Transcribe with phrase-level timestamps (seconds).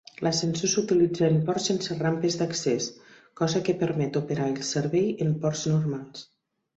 [0.25, 2.87] L'ascensor s'utilitza en ports sense rampes d'accés,
[3.41, 6.25] cosa que permet operar el servei en ports normals.